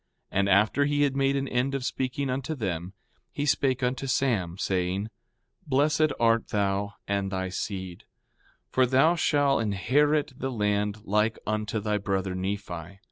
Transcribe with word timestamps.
4:11 0.33 0.39
And 0.39 0.49
after 0.49 0.85
he 0.85 1.01
had 1.03 1.15
made 1.15 1.35
an 1.35 1.47
end 1.47 1.75
of 1.75 1.85
speaking 1.85 2.31
unto 2.31 2.55
them, 2.55 2.93
he 3.31 3.45
spake 3.45 3.83
unto 3.83 4.07
Sam, 4.07 4.57
saying: 4.57 5.11
Blessed 5.67 6.11
art 6.19 6.47
thou, 6.47 6.95
and 7.07 7.31
thy 7.31 7.49
seed; 7.49 8.05
for 8.71 8.87
thou 8.87 9.13
shall 9.15 9.59
inherit 9.59 10.33
the 10.35 10.49
land 10.51 11.03
like 11.05 11.37
unto 11.45 11.79
thy 11.79 11.99
brother 11.99 12.33
Nephi. 12.33 12.99